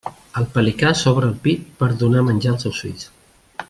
[0.39, 3.09] El pelicà s'obre el pit per a donar menjar als seus fills.